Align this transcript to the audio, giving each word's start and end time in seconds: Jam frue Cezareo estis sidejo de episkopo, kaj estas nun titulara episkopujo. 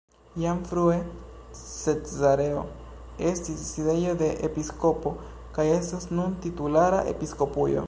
Jam 0.43 0.61
frue 0.67 0.95
Cezareo 1.81 2.63
estis 3.33 3.61
sidejo 3.73 4.15
de 4.23 4.29
episkopo, 4.49 5.13
kaj 5.59 5.67
estas 5.77 6.11
nun 6.17 6.35
titulara 6.47 7.07
episkopujo. 7.17 7.79